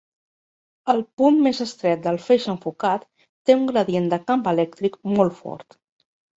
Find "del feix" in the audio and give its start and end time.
2.07-2.49